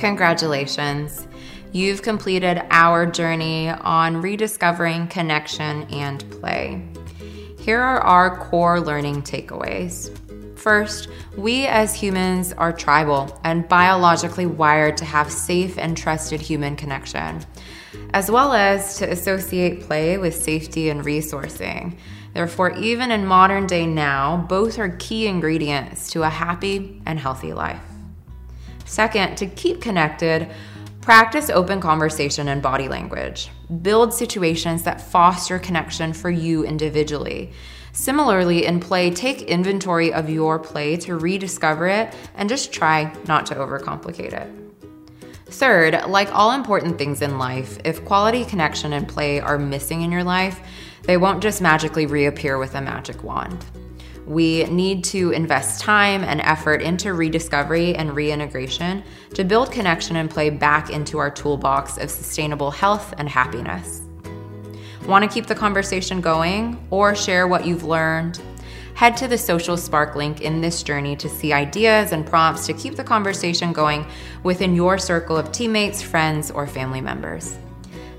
[0.00, 1.28] Congratulations.
[1.72, 6.88] You've completed our journey on rediscovering connection and play.
[7.58, 10.08] Here are our core learning takeaways.
[10.58, 16.76] First, we as humans are tribal and biologically wired to have safe and trusted human
[16.76, 17.44] connection,
[18.14, 21.98] as well as to associate play with safety and resourcing.
[22.32, 27.52] Therefore, even in modern day now, both are key ingredients to a happy and healthy
[27.52, 27.82] life.
[28.90, 30.50] Second, to keep connected,
[31.00, 33.48] practice open conversation and body language.
[33.82, 37.52] Build situations that foster connection for you individually.
[37.92, 43.46] Similarly, in play, take inventory of your play to rediscover it and just try not
[43.46, 44.50] to overcomplicate it.
[45.46, 50.10] Third, like all important things in life, if quality connection and play are missing in
[50.10, 50.58] your life,
[51.04, 53.64] they won't just magically reappear with a magic wand.
[54.30, 59.02] We need to invest time and effort into rediscovery and reintegration
[59.34, 64.02] to build connection and play back into our toolbox of sustainable health and happiness.
[65.04, 68.40] Want to keep the conversation going or share what you've learned?
[68.94, 72.72] Head to the Social Spark link in this journey to see ideas and prompts to
[72.72, 74.06] keep the conversation going
[74.44, 77.58] within your circle of teammates, friends, or family members.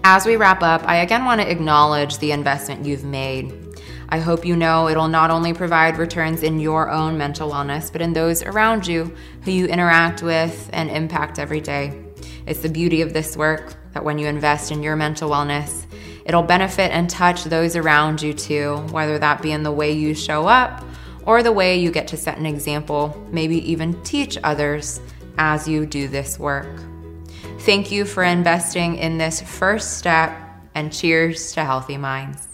[0.03, 3.70] As we wrap up, I again want to acknowledge the investment you've made
[4.11, 8.01] I hope you know it'll not only provide returns in your own mental wellness, but
[8.01, 12.03] in those around you who you interact with and impact every day.
[12.45, 15.85] It's the beauty of this work that when you invest in your mental wellness,
[16.25, 20.13] it'll benefit and touch those around you too, whether that be in the way you
[20.13, 20.83] show up
[21.25, 24.99] or the way you get to set an example, maybe even teach others
[25.37, 26.81] as you do this work.
[27.59, 30.37] Thank you for investing in this first step,
[30.73, 32.50] and cheers to healthy minds.